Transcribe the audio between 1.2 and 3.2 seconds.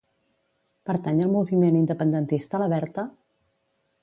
al moviment independentista la Berta?